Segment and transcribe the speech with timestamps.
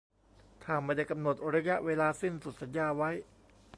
[0.63, 3.09] ถ้าไม่ได้กำหนดระยะเวลาสิ้นสุดสัญญาไว้